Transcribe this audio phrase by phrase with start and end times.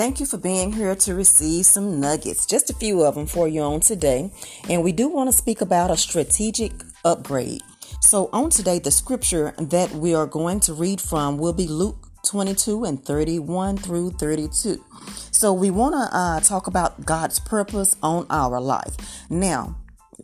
[0.00, 3.46] Thank you for being here to receive some nuggets, just a few of them for
[3.46, 4.30] you on today.
[4.66, 6.72] And we do want to speak about a strategic
[7.04, 7.60] upgrade.
[8.00, 12.08] So, on today, the scripture that we are going to read from will be Luke
[12.24, 14.82] 22 and 31 through 32.
[15.32, 18.96] So, we want to uh, talk about God's purpose on our life.
[19.28, 19.76] Now,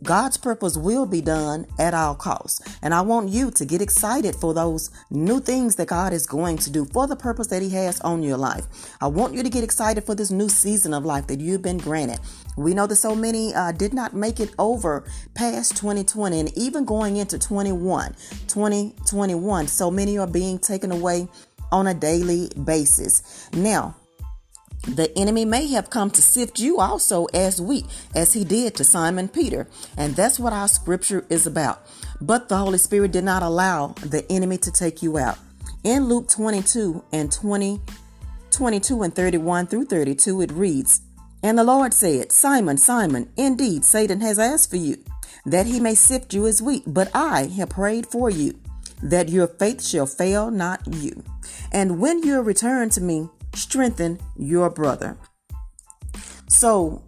[0.02, 2.60] God's purpose will be done at all costs.
[2.82, 6.58] And I want you to get excited for those new things that God is going
[6.58, 8.66] to do for the purpose that He has on your life.
[9.00, 11.78] I want you to get excited for this new season of life that you've been
[11.78, 12.20] granted.
[12.56, 16.84] We know that so many uh, did not make it over past 2020 and even
[16.84, 18.14] going into 21,
[18.48, 19.66] 2021.
[19.68, 21.28] So many are being taken away
[21.72, 23.48] on a daily basis.
[23.52, 23.96] Now,
[24.86, 28.84] the enemy may have come to sift you also as wheat, as he did to
[28.84, 29.66] Simon Peter.
[29.96, 31.86] And that's what our scripture is about.
[32.20, 35.38] But the Holy Spirit did not allow the enemy to take you out.
[35.82, 37.80] In Luke 22 and 20,
[38.50, 41.02] 22 and 31 through 32, it reads,
[41.42, 44.98] And the Lord said, Simon, Simon, indeed Satan has asked for you,
[45.44, 48.58] that he may sift you as wheat, but I have prayed for you,
[49.02, 51.22] that your faith shall fail not you.
[51.72, 55.16] And when you return to me, strengthen your brother.
[56.48, 57.02] So,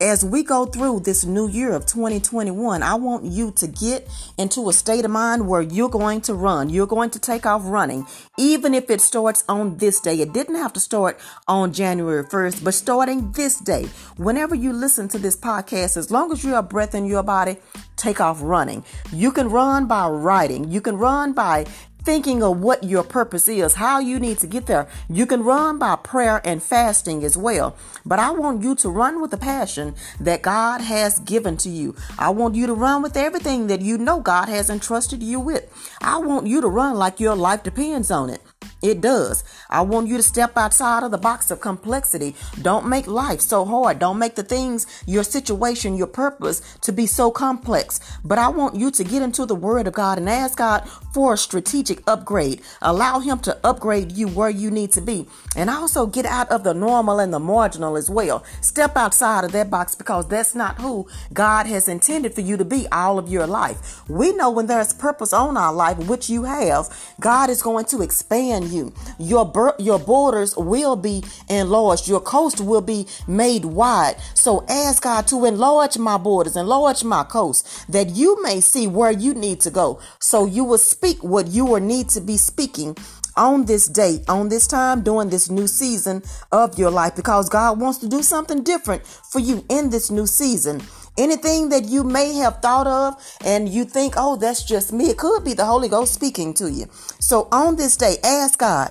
[0.00, 4.70] as we go through this new year of 2021, I want you to get into
[4.70, 6.70] a state of mind where you're going to run.
[6.70, 8.06] You're going to take off running,
[8.38, 10.20] even if it starts on this day.
[10.20, 15.06] It didn't have to start on January 1st, but starting this day, whenever you listen
[15.08, 17.58] to this podcast, as long as you have breath in your body,
[17.96, 18.82] take off running.
[19.12, 20.70] You can run by writing.
[20.70, 21.66] You can run by
[22.02, 24.88] thinking of what your purpose is, how you need to get there.
[25.08, 27.76] You can run by prayer and fasting as well.
[28.04, 31.94] But I want you to run with the passion that God has given to you.
[32.18, 35.64] I want you to run with everything that you know God has entrusted you with.
[36.00, 38.40] I want you to run like your life depends on it.
[38.82, 39.44] It does.
[39.68, 42.34] I want you to step outside of the box of complexity.
[42.62, 43.98] Don't make life so hard.
[43.98, 48.00] Don't make the things, your situation, your purpose to be so complex.
[48.24, 51.34] But I want you to get into the Word of God and ask God for
[51.34, 52.62] a strategic upgrade.
[52.80, 55.26] Allow Him to upgrade you where you need to be.
[55.54, 58.44] And also get out of the normal and the marginal as well.
[58.62, 62.64] Step outside of that box because that's not who God has intended for you to
[62.64, 64.08] be all of your life.
[64.08, 66.88] We know when there's purpose on our life, which you have,
[67.20, 68.92] God is going to expand you.
[69.18, 72.08] Your your borders will be enlarged.
[72.08, 74.16] Your coast will be made wide.
[74.34, 79.10] So ask God to enlarge my borders, enlarge my coast, that you may see where
[79.10, 80.00] you need to go.
[80.18, 82.96] So you will speak what you will need to be speaking
[83.36, 87.80] on this date, on this time, during this new season of your life, because God
[87.80, 90.82] wants to do something different for you in this new season.
[91.20, 93.14] Anything that you may have thought of
[93.44, 96.70] and you think, oh, that's just me, it could be the Holy Ghost speaking to
[96.70, 96.86] you.
[97.18, 98.90] So on this day, ask God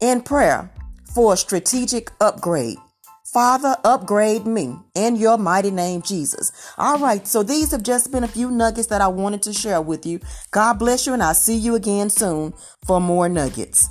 [0.00, 0.68] in prayer
[1.14, 2.76] for a strategic upgrade.
[3.32, 6.50] Father, upgrade me in your mighty name, Jesus.
[6.76, 9.80] All right, so these have just been a few nuggets that I wanted to share
[9.80, 10.18] with you.
[10.50, 12.52] God bless you, and I'll see you again soon
[12.84, 13.88] for more nuggets.